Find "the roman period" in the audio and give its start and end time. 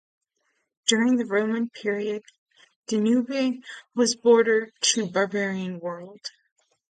1.17-2.23